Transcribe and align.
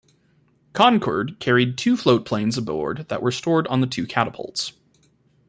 "Concord" 0.73 1.37
carried 1.39 1.77
two 1.77 1.93
floatplanes 1.95 2.57
aboard 2.57 3.05
that 3.09 3.21
were 3.21 3.31
stored 3.31 3.67
on 3.67 3.81
the 3.81 3.85
two 3.85 4.07
catapults. 4.07 4.73